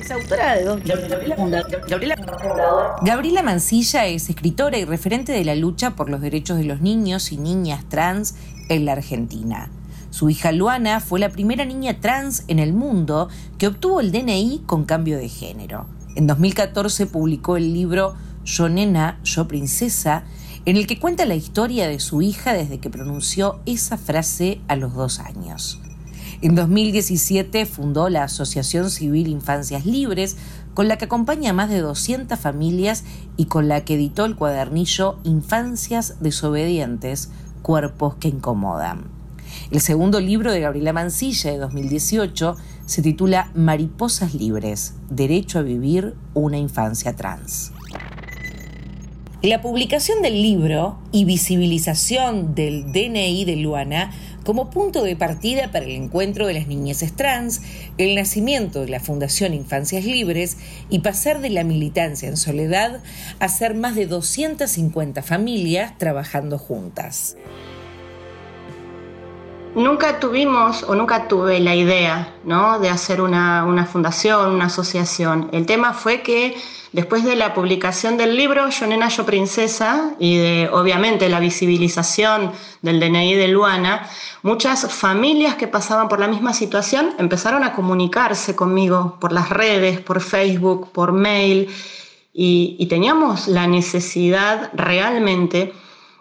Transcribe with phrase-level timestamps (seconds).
[0.00, 0.80] Es autora de dos
[1.88, 2.16] Gabriela,
[3.02, 7.32] Gabriela Mancilla es escritora y referente de la lucha por los derechos de los niños
[7.32, 8.34] y niñas trans
[8.68, 9.70] en la Argentina.
[10.10, 13.28] Su hija Luana fue la primera niña trans en el mundo
[13.58, 15.86] que obtuvo el DNI con cambio de género.
[16.16, 18.14] En 2014 publicó el libro
[18.44, 20.24] Yo Nena, Yo Princesa,
[20.66, 24.76] en el que cuenta la historia de su hija desde que pronunció esa frase a
[24.76, 25.80] los dos años.
[26.42, 30.38] En 2017 fundó la Asociación Civil Infancias Libres,
[30.72, 33.04] con la que acompaña a más de 200 familias
[33.36, 37.30] y con la que editó el cuadernillo Infancias desobedientes,
[37.60, 39.04] cuerpos que incomodan.
[39.70, 46.14] El segundo libro de Gabriela Mancilla de 2018 se titula Mariposas Libres, Derecho a Vivir
[46.32, 47.72] una Infancia Trans.
[49.42, 54.10] La publicación del libro y visibilización del DNI de Luana
[54.44, 57.62] como punto de partida para el encuentro de las niñeces trans,
[57.98, 60.56] el nacimiento de la Fundación Infancias Libres
[60.88, 63.00] y pasar de la militancia en soledad
[63.38, 67.36] a ser más de 250 familias trabajando juntas.
[69.74, 72.80] Nunca tuvimos o nunca tuve la idea ¿no?
[72.80, 75.48] de hacer una, una, fundación, una asociación.
[75.52, 76.56] El tema fue que
[76.92, 82.50] después de la publicación del libro Yo Nena, Yo Princesa y de obviamente la visibilización
[82.82, 84.08] del DNI de Luana,
[84.42, 90.00] muchas familias que pasaban por la misma situación empezaron a comunicarse conmigo por las redes,
[90.00, 91.68] por Facebook, por mail
[92.32, 95.72] y, y teníamos la necesidad realmente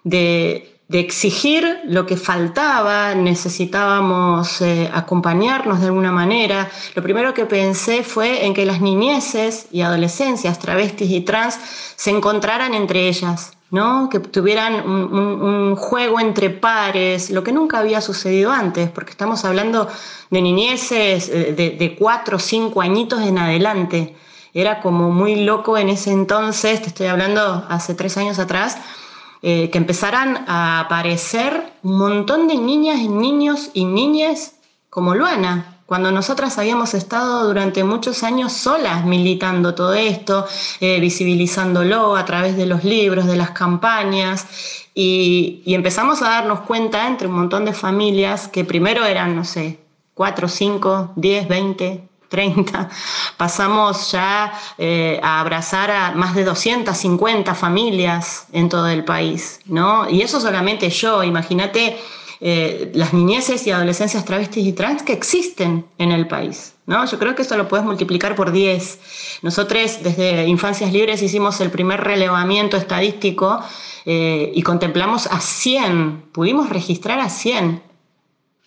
[0.03, 6.67] de de exigir lo que faltaba, necesitábamos eh, acompañarnos de alguna manera.
[6.95, 11.59] Lo primero que pensé fue en que las niñeces y adolescencias, travestis y trans,
[11.95, 14.09] se encontraran entre ellas, ¿no?
[14.09, 19.87] que tuvieran un, juego entre pares, lo que nunca había sucedido antes, porque estamos hablando
[20.31, 24.15] de niñeces eh, de, de cuatro o cinco añitos en adelante.
[24.55, 28.79] Era como muy loco en ese entonces, te estoy hablando hace tres años atrás,
[29.41, 34.55] eh, que empezaran a aparecer un montón de niñas y niños y niñas
[34.89, 40.45] como Luana, cuando nosotras habíamos estado durante muchos años solas militando todo esto,
[40.81, 44.45] eh, visibilizándolo a través de los libros, de las campañas,
[44.93, 49.45] y, y, empezamos a darnos cuenta entre un montón de familias que primero eran, no
[49.45, 49.79] sé,
[50.15, 52.89] 4, 5, 10, 20, 30,
[53.37, 60.09] pasamos ya eh, a abrazar a más de 250 familias en todo el país, ¿no?
[60.09, 61.97] Y eso solamente yo, imagínate
[62.41, 66.73] eh, las niñeces y adolescencias travestis y trans que existen en el país.
[66.85, 67.05] ¿no?
[67.05, 69.39] Yo creo que esto lo puedes multiplicar por 10.
[69.41, 73.59] Nosotros desde Infancias Libres hicimos el primer relevamiento estadístico
[74.05, 77.88] eh, y contemplamos a 100, pudimos registrar a 100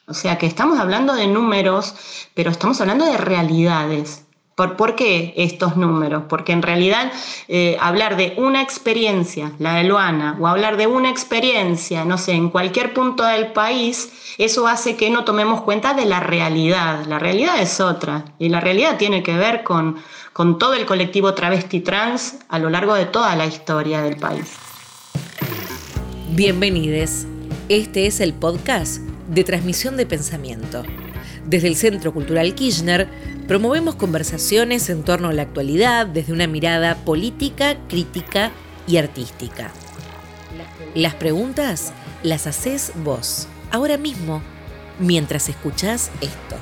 [0.06, 1.94] o sea que estamos hablando de números,
[2.34, 4.24] pero estamos hablando de realidades.
[4.54, 6.24] ¿Por, qué estos números?
[6.28, 7.10] Porque en realidad
[7.48, 12.32] eh, hablar de una experiencia, la de Luana, o hablar de una experiencia, no sé,
[12.32, 17.06] en cualquier punto del país, eso hace que no tomemos cuenta de la realidad.
[17.06, 19.96] La realidad es otra, y la realidad tiene que ver con,
[20.32, 24.52] con todo el colectivo travesti trans a lo largo de toda la historia del país.
[26.30, 27.26] Bienvenidos.
[27.68, 30.84] Este es el podcast de transmisión de pensamiento.
[31.46, 33.08] Desde el Centro Cultural Kirchner
[33.48, 38.52] promovemos conversaciones en torno a la actualidad desde una mirada política, crítica
[38.86, 39.70] y artística.
[40.94, 44.42] Las preguntas las haces vos, ahora mismo,
[45.00, 46.56] mientras escuchás esto.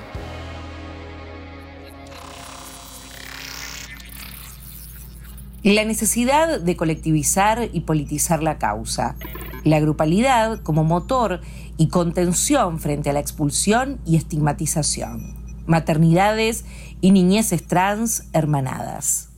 [5.63, 9.17] La necesidad de colectivizar y politizar la causa.
[9.63, 11.43] La grupalidad como motor
[11.81, 15.33] y contención frente a la expulsión y estigmatización.
[15.65, 16.67] Maternidades
[17.01, 19.30] y niñeces trans hermanadas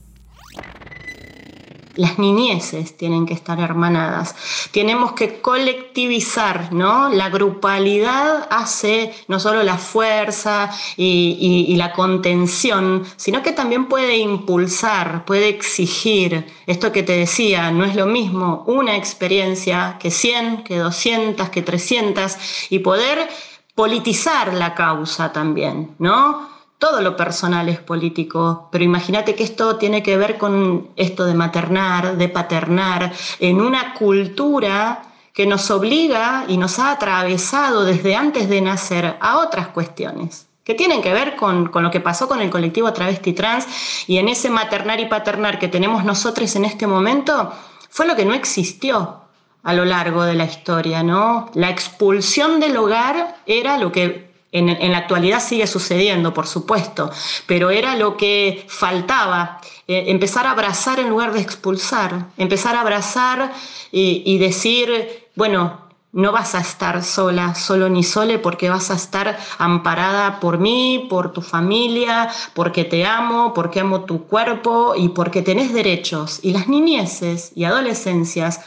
[1.95, 4.35] las niñeces tienen que estar hermanadas.
[4.71, 7.09] Tenemos que colectivizar, ¿no?
[7.09, 15.25] La grupalidad hace no solo la fuerza y, la contención, sino que también puede impulsar,
[15.25, 16.45] puede exigir.
[16.67, 21.61] Esto que te decía, no es lo mismo una experiencia que 100, que 200, que
[21.61, 22.37] 300,
[22.69, 23.27] y poder
[23.75, 26.52] politizar la causa también, ¿no?
[26.83, 31.33] Todo lo personal es político, pero imagínate que esto tiene que ver con esto de
[31.33, 35.01] maternar, de paternar, en una cultura
[35.33, 40.73] que nos obliga y nos ha atravesado desde antes de nacer a otras cuestiones que
[40.73, 43.65] tienen que ver con, con, lo que pasó con el colectivo travesti trans
[44.05, 47.53] y en ese maternar y paternar que tenemos nosotros en este momento,
[47.89, 49.21] fue lo que no existió
[49.63, 51.49] a lo largo de la historia, ¿no?
[51.53, 57.11] La expulsión del hogar era lo que En, la actualidad sigue sucediendo, por supuesto,
[57.47, 62.81] pero era lo que faltaba, eh, empezar a abrazar en lugar de expulsar, empezar a
[62.81, 63.51] abrazar
[63.91, 65.83] y decir, bueno,
[66.13, 71.07] no vas a estar sola, solo ni sole, porque vas a estar amparada por mí,
[71.09, 76.39] por tu familia, porque te amo, porque amo tu cuerpo y porque tenés derechos.
[76.43, 78.61] Y las niñeces y adolescencias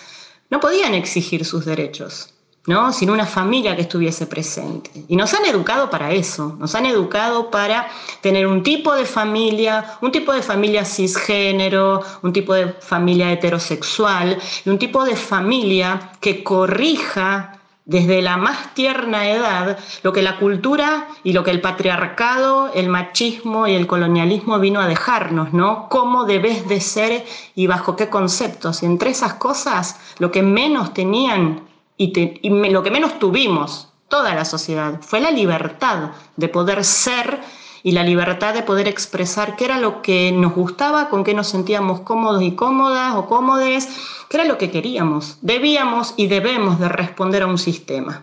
[0.51, 2.36] no podían exigir sus derechos.
[2.67, 2.93] ¿No?
[2.93, 4.91] sin una familia que estuviese presente.
[5.09, 7.89] Y nos han educado para eso, nos han educado para
[8.21, 14.39] tener un tipo de familia, un tipo de familia cisgénero, un tipo de familia heterosexual
[14.65, 17.53] y un tipo de familia que corrija
[17.87, 22.89] desde la más tierna edad lo que la cultura y lo que el patriarcado, el
[22.89, 25.89] machismo y el colonialismo vino a dejarnos, ¿no?
[25.89, 27.25] Cómo debes de ser
[27.55, 28.83] y bajo qué conceptos.
[28.83, 31.63] Y entre esas cosas, lo que menos tenían
[31.97, 37.41] y, lo que menos tuvimos, toda la sociedad, fue la libertad de poder ser
[37.83, 41.49] y la libertad de poder expresar qué era lo que nos gustaba, con qué nos
[41.49, 43.89] sentíamos cómodos y cómodas o cómodes,
[44.29, 45.39] qué era lo que queríamos.
[45.41, 48.23] Debíamos y debemos de responder a un sistema.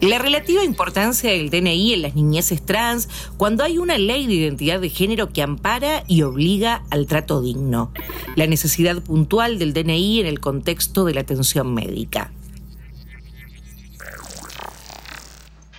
[0.00, 4.80] La relativa importancia del DNI en las niñeces trans cuando hay una ley de identidad
[4.80, 7.92] de género que ampara y obliga al trato digno.
[8.34, 12.32] La necesidad puntual del DNI en el contexto de la atención médica.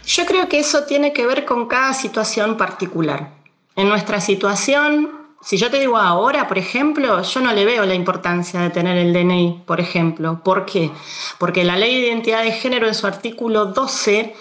[0.05, 3.33] Yo creo que eso tiene que ver con cada situación particular.
[3.75, 7.95] En nuestra situación si yo te digo ahora, por ejemplo, yo no le veo la
[7.95, 10.39] importancia de tener el DNI, por ejemplo.
[10.43, 10.91] ¿Por qué?
[11.39, 14.35] Porque la ley de identidad de género en su artículo 12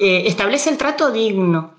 [0.00, 1.74] eh, establece el trato digno.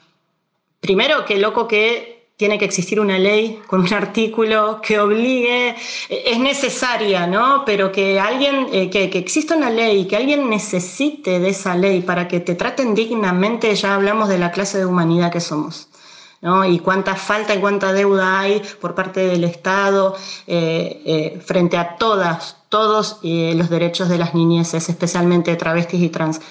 [0.79, 5.75] Primero, qué loco que tiene que existir una ley con un artículo que obligue,
[6.09, 7.63] eh, es necesaria, ¿no?
[7.65, 12.01] Pero que alguien, eh, que, que, exista una ley, que alguien necesite de esa ley
[12.01, 15.90] para que te traten dignamente, ya hablamos de la clase de humanidad que somos
[16.41, 20.15] y cuánta falta y cuánta deuda hay por parte del Estado
[20.47, 26.09] eh, eh, frente a todas, todos eh, los derechos de las niñeces, especialmente travestis y
[26.09, 26.41] trans.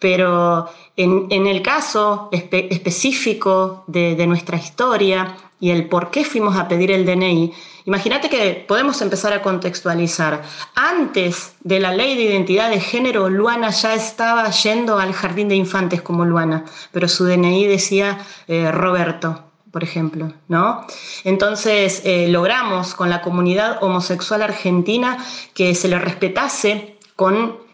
[0.00, 6.90] Pero en, el caso específico de, nuestra historia y el por qué fuimos a pedir
[6.90, 7.52] el DNI,
[7.84, 10.42] imagínate que podemos empezar a contextualizar.
[10.74, 15.56] Antes de la ley de identidad de género, Luana ya estaba yendo al jardín de
[15.56, 20.86] infantes como Luana, pero su DNI decía eh, Roberto por ejemplo, ¿no?
[21.22, 25.18] Entonces eh, logramos con la comunidad homosexual argentina
[25.52, 27.65] que se le respetase con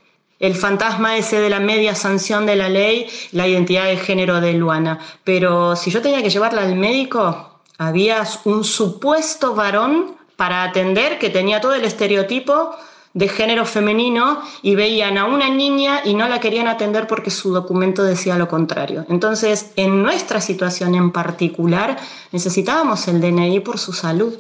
[0.43, 4.53] el fantasma ese de la media sanción de la ley, la identidad de género de
[4.55, 4.99] Luana.
[5.23, 11.31] Pero si yo tenía que llevarla al médico, había un supuesto varón para atender que
[11.31, 12.75] tenía todo el estereotipo
[13.15, 17.53] de género femenino y veían a una niña y no la querían atender porque su
[17.53, 19.07] documento decía lo contrario.
[19.09, 21.99] Entonces, en nuestra situación en particular,
[22.33, 24.35] necesitábamos el DNI por su salud.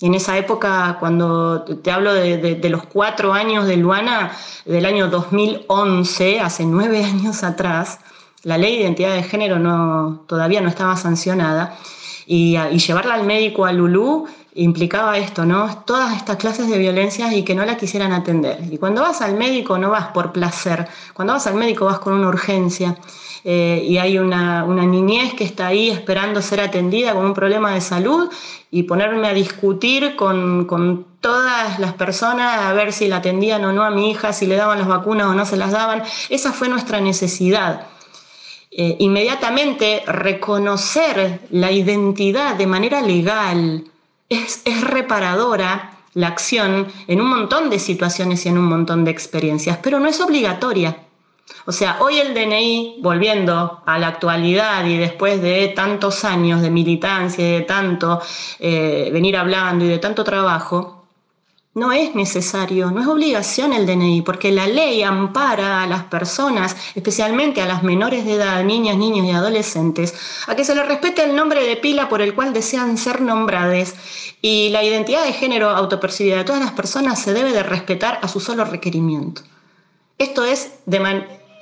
[0.00, 4.30] En esa época, cuando te hablo de, los cuatro años de Luana,
[4.64, 7.98] del año 2011, hace nueve años atrás,
[8.44, 11.76] la ley de identidad de género todavía no estaba sancionada.
[12.26, 15.82] Y, llevarla al médico a Lulú implicaba esto, ¿no?
[15.84, 18.58] Todas estas clases de violencia y que no la quisieran atender.
[18.70, 22.12] Y cuando vas al médico no vas por placer, cuando vas al médico vas con
[22.14, 22.96] una urgencia.
[23.44, 27.80] Eh, y hay una, niñez que está ahí esperando ser atendida con un problema de
[27.80, 28.30] salud
[28.70, 33.82] y ponerme a discutir con, todas las personas a ver si la atendían o no
[33.82, 36.02] a mi hija, si le daban las vacunas o no se las daban.
[36.28, 37.88] Esa fue nuestra necesidad.
[38.70, 43.84] Eh, inmediatamente reconocer la identidad de manera legal
[44.28, 49.10] es, es reparadora la acción en un montón de situaciones y en un montón de
[49.10, 51.07] experiencias, pero no es obligatoria.
[51.66, 56.70] O sea, hoy el DNI, volviendo a la actualidad y después de tantos años de
[56.70, 58.20] militancia y de tanto
[58.58, 60.98] eh, venir hablando y de tanto trabajo,
[61.74, 66.74] no es necesario, no es obligación el DNI, porque la ley ampara a las personas,
[66.94, 70.14] especialmente a las menores de edad, niñas, niños y adolescentes,
[70.48, 73.94] a que se les respete el nombre de pila por el cual desean ser nombrados
[74.42, 78.28] y la identidad de género autopercibida de todas las personas se debe de respetar a
[78.28, 79.42] su solo requerimiento.
[80.18, 80.98] Esto es de,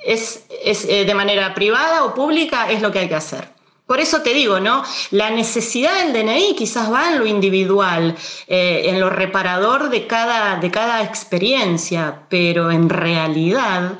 [0.05, 3.49] es, eh, de manera privada o pública, es lo que hay que hacer.
[3.85, 4.83] Por eso te digo, ¿no?
[5.11, 8.15] La necesidad del DNI quizás va en lo individual,
[8.47, 13.97] eh, en lo reparador de cada, de cada experiencia, pero en realidad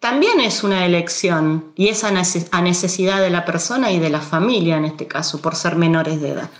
[0.00, 2.10] también es una elección y es a
[2.60, 6.30] necesidad de la persona y de la familia en este caso, por ser menores de
[6.30, 6.50] edad.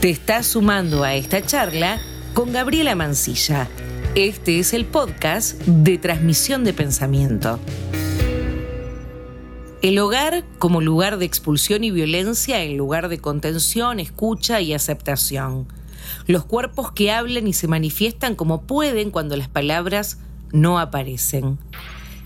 [0.00, 2.00] Te estás sumando a esta charla
[2.34, 3.68] con Gabriela Mancilla
[4.16, 7.60] Este es el podcast de transmisión de pensamiento.
[9.82, 15.68] El hogar como lugar de expulsión y violencia en lugar de contención, escucha y aceptación.
[16.26, 20.18] Los cuerpos que hablan y se manifiestan como pueden cuando las palabras
[20.50, 21.58] no aparecen.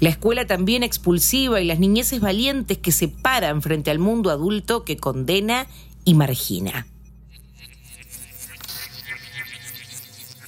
[0.00, 4.84] La escuela también expulsiva y las niñeces valientes que se paran frente al mundo adulto
[4.84, 5.66] que condena
[6.06, 6.86] y margina.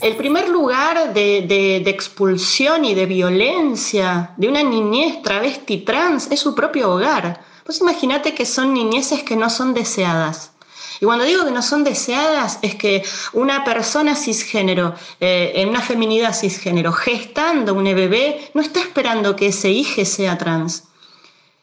[0.07, 6.55] El primer lugar de, expulsión y de violencia de una niñez travesti trans es su
[6.55, 7.41] propio hogar.
[7.65, 10.53] Pues imagínate que son niñeces que no son deseadas.
[11.01, 15.81] Y cuando digo que no son deseadas, es que una persona cisgénero, eh, en una
[15.81, 20.85] feminidad cisgénero, gestando un bebé, no está esperando que ese hijo sea trans.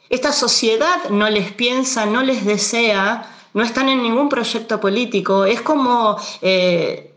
[0.10, 5.46] Esta sociedad no les piensa, no les desea, no están en ningún proyecto político.
[5.46, 7.13] Es como eh,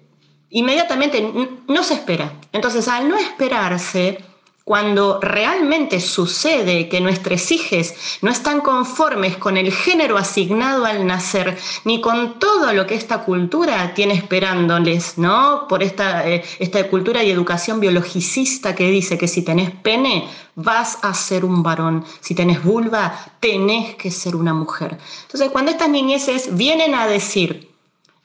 [0.50, 1.32] inmediatamente
[1.68, 2.32] no se espera.
[2.52, 4.24] Entonces, al no esperarse,
[4.66, 11.56] cuando realmente sucede que nuestros hijos no están conformes con el género asignado al nacer,
[11.84, 15.68] ni con todo lo que esta cultura tiene esperándoles, ¿no?
[15.68, 20.98] Por esta, eh, esta cultura y educación biologicista que dice que si tenés pene, vas
[21.02, 24.98] a ser un varón, si tenés vulva, tenés que ser una mujer.
[25.26, 27.75] Entonces, cuando estas niñeces vienen a decir,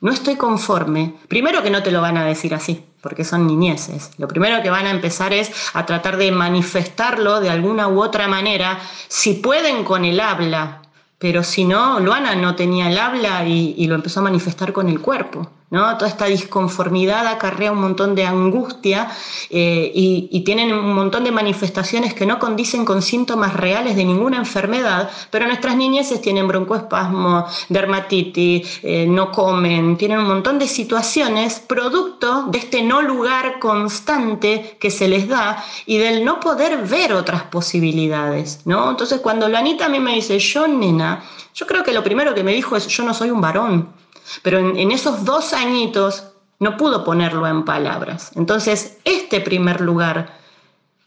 [0.02, 4.10] no estoy conforme, primero que no te lo van a decir así, porque son niñeces.
[4.18, 8.26] Lo primero que van a empezar es a tratar de manifestarlo de alguna u otra
[8.26, 10.82] manera, si pueden con el habla,
[11.18, 15.00] pero si no, Luana no tenía el habla y, lo empezó a manifestar con el
[15.00, 15.48] cuerpo.
[15.72, 19.08] Toda esta disconformidad acarrea un montón de angustia
[19.48, 24.36] eh, y, tienen un montón de manifestaciones que no condicen con síntomas reales de ninguna
[24.36, 31.60] enfermedad, pero nuestras niñeces tienen broncoespasmo, dermatitis, eh, no comen, tienen un montón de situaciones
[31.60, 37.14] producto de este no lugar constante que se les da y del no poder ver
[37.14, 38.60] otras posibilidades.
[38.66, 38.90] ¿no?
[38.90, 41.24] Entonces cuando la Anita a mí me dice, yo nena,
[41.54, 44.01] yo creo que lo primero que me dijo es, yo no soy un varón,
[44.42, 46.24] pero en, esos dos añitos
[46.58, 48.30] no pudo ponerlo en palabras.
[48.36, 50.40] Entonces, este primer lugar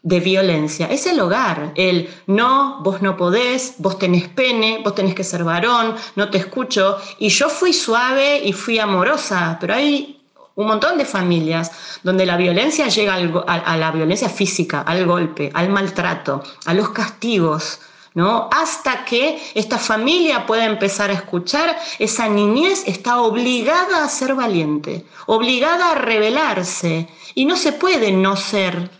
[0.02, 5.14] de violencia es el hogar, el no, vos no podés, vos tenés pene, vos tenés
[5.14, 6.98] que ser varón, no te escucho.
[7.18, 10.20] Y yo fui suave y fui amorosa, pero hay
[10.54, 15.68] un montón de familias donde la violencia llega a la violencia física, al golpe, al
[15.68, 17.80] maltrato, a los castigos,
[18.18, 25.04] Hasta que esta familia pueda empezar a escuchar, esa niñez está obligada a ser valiente,
[25.26, 28.90] obligada a rebelarse y no se puede no ser.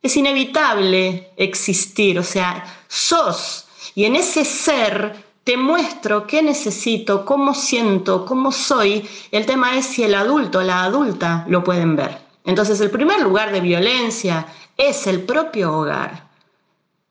[0.00, 3.66] Es inevitable existir, o sea, sos
[3.96, 9.08] y en ese ser te muestro qué necesito, cómo siento, cómo soy.
[9.32, 12.18] El tema es si el adulto o la adulta lo pueden ver.
[12.44, 16.27] Entonces el primer lugar de violencia es el propio hogar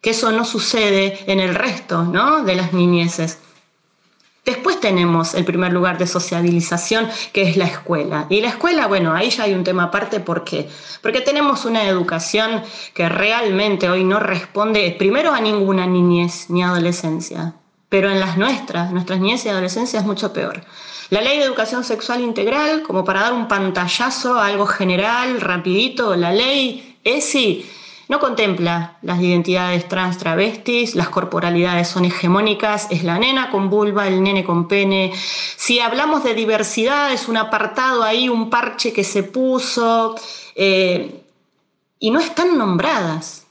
[0.01, 2.43] que eso no sucede en el resto ¿no?
[2.43, 3.39] de las niñeces.
[4.47, 8.27] Después tenemos el primer lugar de sociabilización, que es la escuela.
[8.29, 10.69] Y la escuela, bueno, ahí ya hay un tema aparte, ¿por qué?
[11.01, 12.61] Porque tenemos una educación
[12.93, 17.55] que realmente hoy no responde primero a ninguna niñez ni adolescencia,
[17.89, 20.63] pero en las nuestras, nuestras niñez y adolescencia es mucho peor.
[21.09, 26.31] La ley de educación sexual integral, como para dar un pantallazo algo general, rapidito, la
[26.31, 27.69] ley ESI
[28.09, 34.07] no contempla las identidades trans travestis, las corporalidades son hegemónicas, es la nena con vulva,
[34.07, 35.11] el nene con pene.
[35.13, 40.15] Si hablamos de diversidad, es un apartado ahí, un parche que se puso,
[40.55, 41.23] eh,
[41.99, 43.46] y no están nombradas.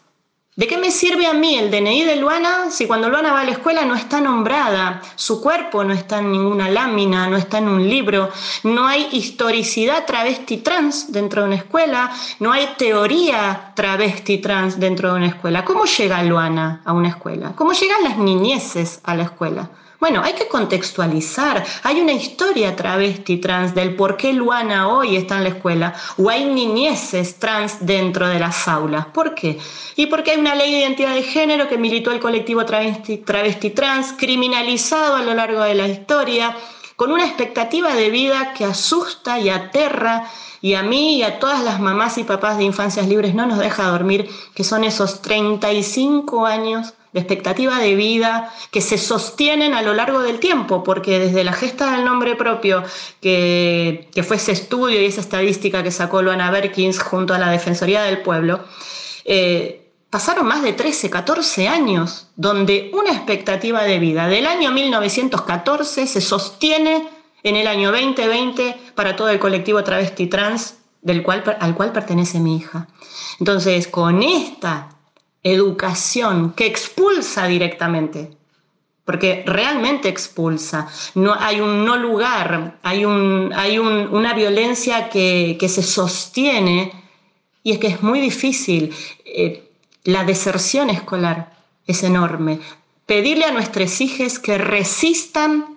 [0.57, 3.45] ¿De qué me sirve a mí el DNI de Luana si cuando Luana va a
[3.45, 5.03] la escuela no está nombrada?
[5.15, 8.31] Su cuerpo no está en ninguna lámina, no está en un libro,
[8.63, 12.11] no hay historicidad travesti trans dentro de una escuela,
[12.41, 15.63] no hay teoría travesti trans dentro de una escuela.
[15.63, 17.53] ¿Cómo llega Luana a una escuela?
[17.55, 19.69] ¿Cómo llegan las niñeces a la escuela?
[19.99, 21.65] Bueno, hay que contextualizar.
[21.83, 26.29] Hay una historia travesti trans del por qué Luana hoy está en la escuela o
[26.29, 29.07] hay niñeces trans dentro de las aulas.
[29.07, 29.59] ¿Por qué?
[29.97, 33.71] Y porque hay una ley de identidad de género que militó el colectivo travesti, travesti
[33.71, 36.55] trans, criminalizado a lo largo de la historia,
[36.97, 40.29] con una expectativa de vida que asusta y aterra
[40.61, 43.59] y a mí y a todas las mamás y papás de infancias libres no nos
[43.59, 49.81] deja dormir, que son esos 35 años de expectativa de vida que se sostienen a
[49.81, 52.85] lo largo del tiempo, porque desde la gesta del nombre propio,
[53.23, 58.03] que, fue ese estudio y esa estadística que sacó Luana Berkins junto a la Defensoría
[58.03, 58.61] del Pueblo,
[59.25, 66.07] eh, pasaron más de 13, 14 años donde una expectativa de vida del año 1914
[66.07, 67.09] se sostiene
[67.43, 72.41] en el año 2020 para todo el colectivo travesti trans del cual, al cual pertenece
[72.41, 72.89] mi hija.
[73.41, 74.96] Entonces, con esta
[75.43, 78.31] educación que expulsa directamente,
[79.05, 85.83] porque realmente expulsa, no, hay un no lugar, hay, un, hay una violencia que, se
[85.83, 86.93] sostiene
[87.63, 88.95] y es que es muy difícil.
[89.25, 89.63] Eh,
[90.05, 91.53] la deserción escolar
[91.87, 92.61] es enorme.
[93.07, 95.77] Pedirle a nuestros hijos que resistan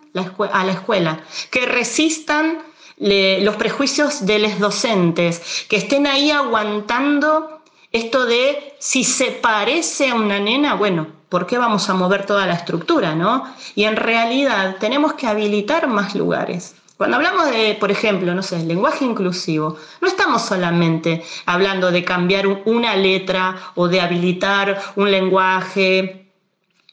[0.51, 2.59] a la escuela, que resistan
[2.99, 7.58] los prejuicios de los docentes, que estén ahí aguantando
[7.91, 12.45] esto de si se parece a una nena, bueno, ¿por qué vamos a mover toda
[12.45, 13.45] la estructura, no?
[13.75, 16.75] Y en realidad tenemos que habilitar más lugares.
[16.97, 22.45] Cuando hablamos de, por ejemplo, no sé, lenguaje inclusivo, no estamos solamente hablando de cambiar
[22.65, 26.29] una letra o de habilitar un lenguaje.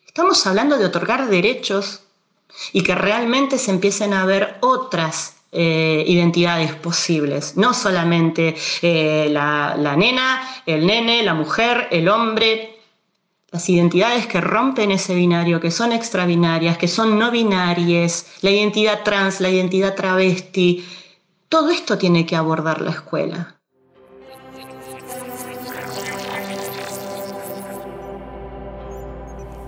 [0.06, 2.02] Estamos hablando de otorgar derechos
[2.72, 9.75] y que realmente se empiecen a ver otras eh, identidades posibles, no solamente eh, la,
[9.78, 12.78] la nena, el nene, la mujer, el hombre,
[13.50, 19.02] las identidades que rompen ese binario, que son extrabinarias, que son no binarias, la identidad
[19.02, 20.84] trans, la identidad travesti,
[21.48, 23.56] todo esto tiene que abordar la escuela.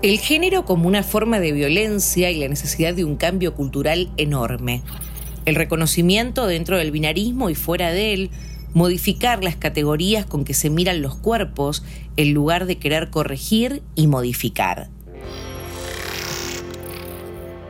[0.03, 4.83] El género como una forma de violencia y la necesidad de un cambio cultural enorme
[5.45, 8.31] el reconocimiento dentro del binarismo y fuera de él,
[8.73, 11.83] modificar las categorías con que se miran los cuerpos
[12.17, 14.89] en lugar de querer corregir y modificar.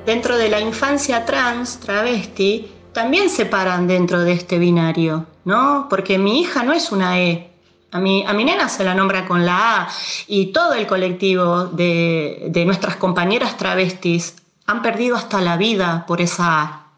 [0.06, 5.88] Dentro de la infancia trans, travesti, también se paran dentro de este binario, ¿no?
[5.90, 7.50] Porque mi hija no es una E.
[7.92, 9.90] A mi, a mi nena se la nombra con la A
[10.28, 14.36] y todo el colectivo de, de nuestras compañeras travestis
[14.68, 16.89] han perdido hasta la vida por esa A.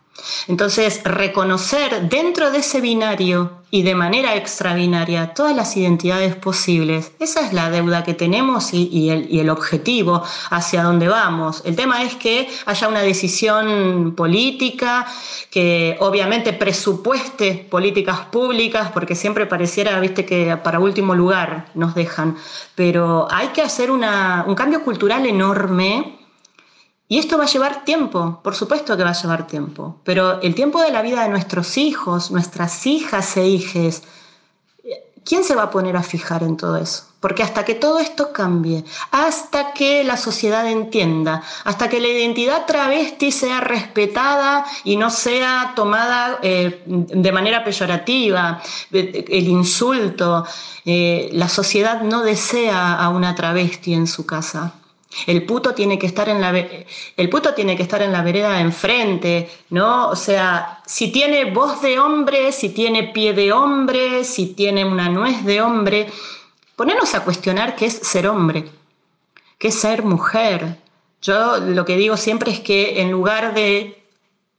[0.47, 7.45] Entonces, reconocer dentro de ese binario y de manera extrabinaria todas las identidades posibles, esa
[7.45, 11.61] es la deuda que tenemos y, el, objetivo hacia dónde vamos.
[11.65, 15.07] El tema es que haya una decisión política,
[15.49, 22.35] que obviamente presupueste políticas públicas, porque siempre pareciera, viste, que para último lugar nos dejan,
[22.75, 26.20] pero hay que hacer un cambio cultural enorme
[27.11, 30.55] y esto va a llevar tiempo, por supuesto que va a llevar tiempo, pero el
[30.55, 34.03] tiempo de la vida de nuestros hijos, nuestras hijas e hijes,
[35.25, 37.03] ¿quién se va a poner a fijar en todo eso?
[37.19, 42.65] Porque hasta que todo esto cambie, hasta que la sociedad entienda, hasta que la identidad
[42.65, 50.45] travesti sea respetada y no sea tomada eh, de manera peyorativa, el insulto,
[50.85, 54.75] eh, la sociedad no desea a una travesti en su casa.
[55.27, 58.53] El puto tiene que estar en la el puto tiene que estar en la vereda
[58.53, 60.09] de enfrente, ¿no?
[60.09, 65.09] O sea, si tiene voz de hombre, si tiene pie de hombre, si tiene una
[65.09, 66.07] nuez de hombre,
[66.75, 68.69] ponernos a cuestionar qué es ser hombre,
[69.57, 70.77] qué es ser mujer.
[71.21, 74.01] Yo lo que digo siempre es que en lugar de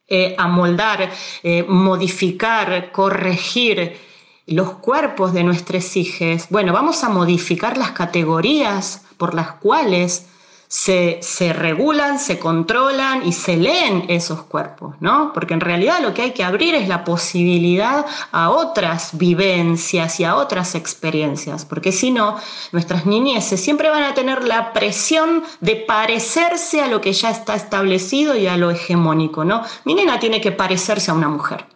[0.09, 1.11] eh, amoldar,
[1.43, 3.99] eh, modificar, corregir
[4.47, 10.27] los cuerpos de nuestros hijos, bueno, vamos a modificar las categorías por las cuales
[10.73, 15.31] se, regulan, se controlan y se leen esos cuerpos, ¿no?
[15.35, 20.25] Porque en realidad lo que hay que abrir es la posibilidad a otras vivencias y
[20.25, 22.39] a otras experiencias, porque si no,
[22.73, 27.55] nuestras niñeces siempre van a tener la presión de parecerse a lo que ya está
[27.55, 29.63] establecido y a lo hegemónico, ¿no?
[29.85, 31.67] Mi nena tiene que parecerse a una mujer.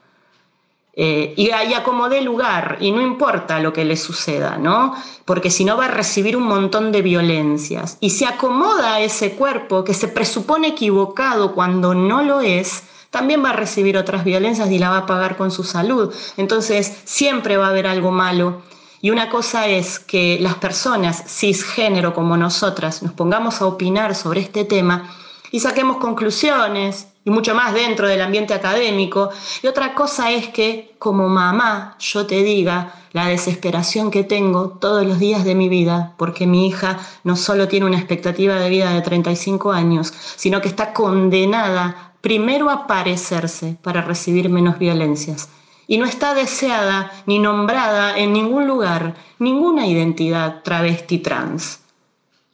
[0.99, 4.95] Eh, y ahí acomode lugar y no importa lo que le suceda, ¿no?
[5.27, 7.99] Porque si no va a recibir un montón de violencias.
[8.01, 13.45] Y si acomoda a ese cuerpo que se presupone equivocado cuando no lo es, también
[13.45, 16.15] va a recibir otras violencias y la va a pagar con su salud.
[16.39, 18.63] Entonces siempre va a haber algo malo.
[19.03, 24.41] Y una cosa es que las personas cisgénero como nosotras nos pongamos a opinar sobre
[24.41, 25.15] este tema
[25.51, 29.31] y saquemos conclusiones y mucho más dentro del ambiente académico.
[29.61, 35.05] Y otra cosa es que como mamá yo te diga la desesperación que tengo todos
[35.05, 38.95] los días de mi vida, porque mi hija no solo tiene una expectativa de vida
[38.95, 45.49] de 35 años, sino que está condenada primero a parecerse para recibir menos violencias.
[45.89, 51.81] Y no está deseada ni nombrada en ningún lugar ninguna identidad travesti trans.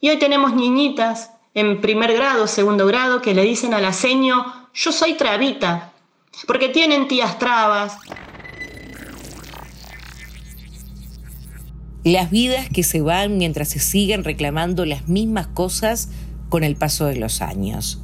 [0.01, 4.45] Y hoy tenemos niñitas en primer grado, segundo grado, que le dicen a la seño,
[4.73, 5.93] yo soy trabita,
[6.47, 7.95] porque tienen tías trabas.
[12.03, 16.09] Las vidas que se van mientras se siguen reclamando las mismas cosas
[16.49, 18.01] con el paso de los años.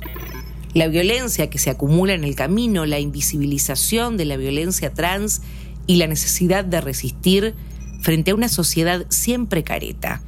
[0.73, 5.41] La violencia que se acumula en el camino, la invisibilización de la violencia trans
[5.87, 7.55] y la necesidad de resistir
[8.01, 10.21] frente a una sociedad siempre careta.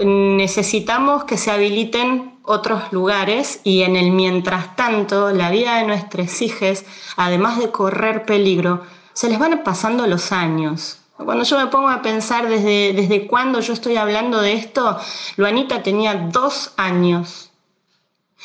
[0.00, 6.42] Necesitamos que se habiliten otros lugares y en el mientras tanto la vida de nuestros
[6.42, 6.84] hijos,
[7.16, 10.98] además de correr peligro, se les van pasando los años.
[11.16, 14.98] Cuando yo me pongo a pensar desde, desde cuándo yo estoy hablando de esto,
[15.36, 17.50] Luanita tenía dos años.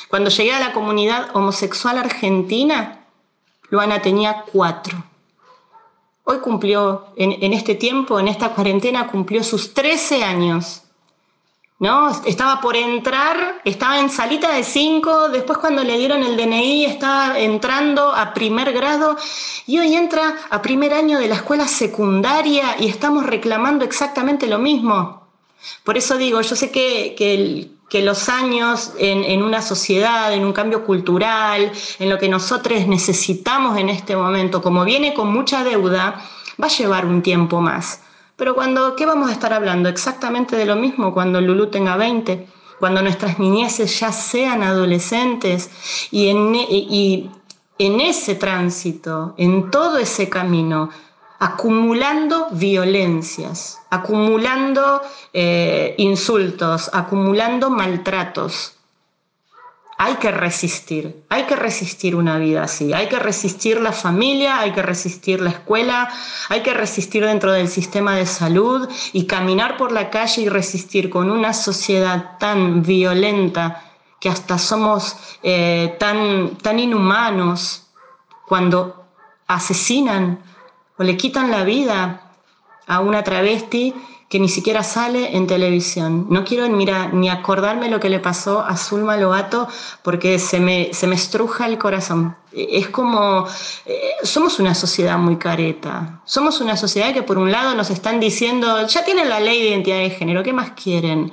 [0.07, 3.05] Cuando llegué a la comunidad homosexual argentina,
[3.69, 5.03] Luana tenía cuatro.
[6.23, 10.83] Hoy cumplió, en, en este tiempo, en esta cuarentena, cumplió sus 13 años.
[11.79, 12.09] ¿No?
[12.25, 17.39] Estaba por entrar, estaba en salita de cinco, después cuando le dieron el DNI estaba
[17.39, 19.15] entrando a primer grado
[19.65, 24.59] y hoy entra a primer año de la escuela secundaria y estamos reclamando exactamente lo
[24.59, 25.27] mismo.
[25.83, 30.53] Por eso digo, yo sé que, que, los años en, en, una sociedad, en un
[30.53, 36.21] cambio cultural, en lo que nosotros necesitamos en este momento, como viene con mucha deuda,
[36.61, 38.01] va a llevar un tiempo más.
[38.39, 39.89] Pero cuando, ¿qué vamos a estar hablando?
[39.89, 42.47] Exactamente de lo mismo cuando Lulu tenga 20,
[42.79, 45.69] cuando nuestras niñeces ya sean adolescentes
[46.09, 47.29] y en, y
[47.77, 50.89] en ese tránsito, en todo ese camino,
[51.39, 55.01] acumulando violencias, acumulando
[55.33, 58.78] eh, insultos, acumulando maltratos,
[60.01, 64.71] hay que resistir, hay que resistir una vida así, hay que resistir la familia, hay
[64.71, 66.09] que resistir la escuela,
[66.47, 71.09] hay que resistir dentro del sistema de salud y caminar por la calle y resistir
[71.09, 73.83] con una sociedad tan violenta
[74.21, 77.87] que hasta somos eh, tan, tan inhumanos
[78.47, 79.03] cuando
[79.47, 80.39] asesinan
[80.97, 82.21] o le quitan la vida
[82.87, 83.93] a una travesti
[84.29, 86.27] que ni siquiera sale en televisión.
[86.29, 89.67] No quiero ni acordarme lo que le pasó a Zulma Lobato
[90.03, 92.37] porque se me, se me estruja el corazón.
[92.51, 93.47] Es como,
[93.87, 96.21] eh, somos una sociedad muy careta.
[96.25, 99.69] Somos una sociedad que por un lado nos están diciendo, ya tienen la ley de
[99.69, 101.31] identidad de género, ¿qué más quieren?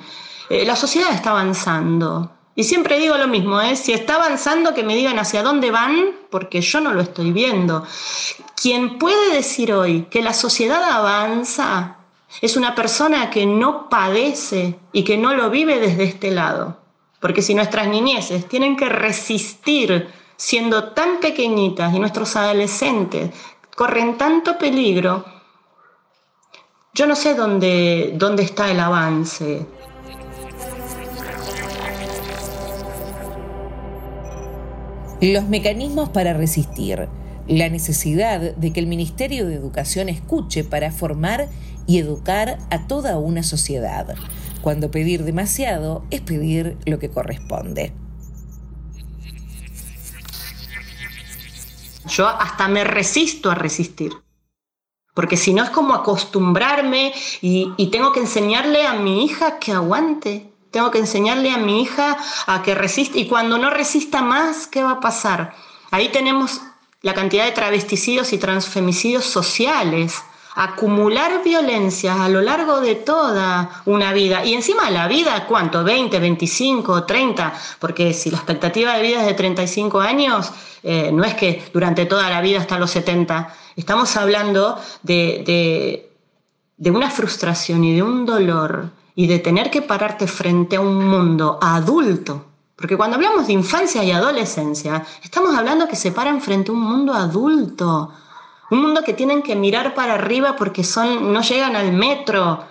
[0.49, 2.33] Eh, la sociedad está avanzando.
[2.55, 3.77] Y siempre digo lo mismo, ¿eh?
[3.77, 7.85] si está avanzando, que me digan hacia dónde van, porque yo no lo estoy viendo.
[8.55, 11.96] Quien puede decir hoy que la sociedad avanza
[12.43, 16.79] es una persona que no padece y que no lo vive desde este lado.
[17.21, 23.31] Porque si nuestras niñeces tienen que resistir siendo tan pequeñitas y nuestros adolescentes
[23.75, 25.25] corren tanto peligro,
[26.95, 29.67] yo no sé dónde, dónde está el avance.
[35.21, 37.09] Los mecanismos para resistir
[37.49, 41.49] la necesidad de que el Ministerio de Educación escuche para formar
[41.87, 44.15] y educar a toda una sociedad,
[44.61, 47.93] cuando pedir demasiado es pedir lo que corresponde.
[52.09, 54.13] Yo hasta me resisto a resistir,
[55.15, 60.53] porque si no es como acostumbrarme y, tengo que enseñarle a mi hija que aguante,
[60.71, 64.83] tengo que enseñarle a mi hija a que resista y cuando no resista más, ¿qué
[64.83, 65.55] va a pasar?
[65.91, 66.61] Ahí tenemos
[67.03, 70.23] la cantidad de travesticidios y transfemicidios sociales,
[70.57, 74.45] acumular violencias a lo largo de toda una vida.
[74.45, 75.85] Y encima la vida, ¿cuánto?
[75.85, 77.53] ¿20, 25, 30?
[77.79, 80.51] Porque si la expectativa de vida es de 35 años,
[80.83, 83.55] eh, no es que durante toda la vida hasta los 70.
[83.77, 86.09] Estamos hablando de,
[86.77, 91.07] de una frustración y de un dolor y de tener que pararte frente a un
[91.07, 96.71] mundo adulto porque cuando hablamos de infancia y adolescencia, estamos hablando que se paran frente
[96.71, 98.13] a un mundo adulto,
[98.71, 102.65] un mundo que tienen que mirar para arriba porque son, no llegan al metro.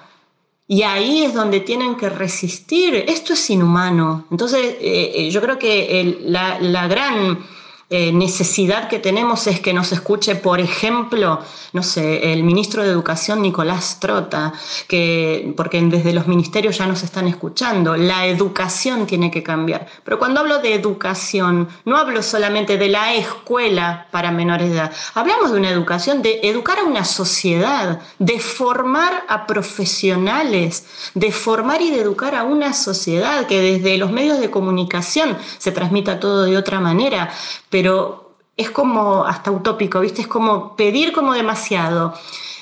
[0.67, 3.05] Y ahí es donde tienen que resistir.
[3.07, 4.25] Esto es inhumano.
[4.31, 7.39] Entonces, eh, eh, yo creo que la, la gran
[7.87, 11.39] eh, necesidad que tenemos es que nos escuche, por ejemplo,
[11.71, 14.53] no sé, el ministro de Educación Nicolás Trota,
[14.87, 19.85] que, porque desde los ministerios ya nos están escuchando, la educación tiene que cambiar.
[20.03, 24.91] Pero cuando hablo de educación, no hablo solamente de la escuela para menores de edad,
[25.13, 31.83] hablamos de una educación, de educar a una sociedad, de formar a profesionales, de formar
[31.83, 36.45] y de educar a una sociedad que desde los medios de comunicación se transmita todo
[36.45, 37.29] de otra manera
[37.75, 40.21] pero es como hasta utópico, ¿viste?
[40.21, 42.13] Es como pedir como demasiado.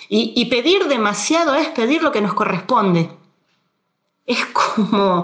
[0.09, 3.11] Y, pedir demasiado es pedir lo que nos corresponde.
[4.25, 5.23] Es como,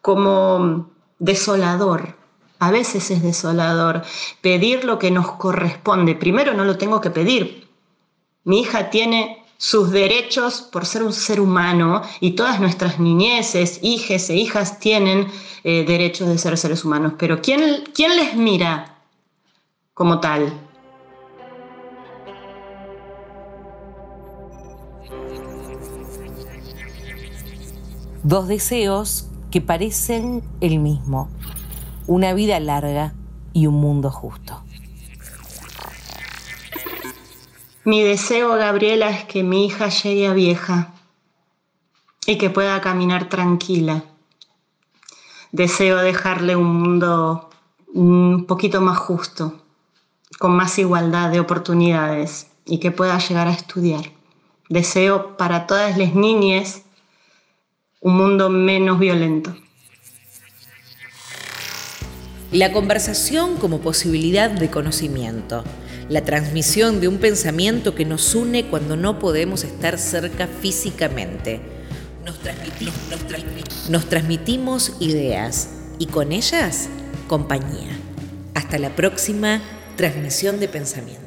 [0.00, 2.16] como desolador.
[2.58, 4.00] A veces es desolador
[4.40, 6.14] pedir lo que nos corresponde.
[6.14, 7.68] Primero no lo tengo que pedir.
[8.44, 14.30] Mi hija tiene sus derechos por ser un ser humano y todas nuestras niñeces, hijes
[14.30, 15.28] e hijas tienen
[15.64, 17.12] eh, derechos de ser seres humanos.
[17.18, 18.91] Pero ¿quién, ¿quién les mira
[19.94, 20.52] como tal.
[28.22, 31.28] Dos deseos que parecen el mismo,
[32.06, 33.14] una vida larga
[33.52, 34.62] y un mundo justo.
[37.84, 40.94] Mi deseo, Gabriela, es que mi hija llegue a vieja
[42.26, 44.04] y que pueda caminar tranquila.
[45.50, 47.50] Deseo dejarle un mundo
[47.92, 49.61] un poquito más justo
[50.38, 54.04] con más igualdad de oportunidades y que pueda llegar a estudiar.
[54.68, 56.82] Deseo para todas las niñas
[58.00, 59.54] un mundo menos violento.
[62.50, 65.64] La conversación como posibilidad de conocimiento,
[66.08, 71.60] la transmisión de un pensamiento que nos une cuando no podemos estar cerca físicamente.
[72.26, 72.94] Nos transmitimos,
[73.88, 76.88] nos transmitimos ideas y con ellas
[77.26, 77.96] compañía.
[78.54, 79.62] Hasta la próxima
[79.96, 81.21] transmisión de pensamiento.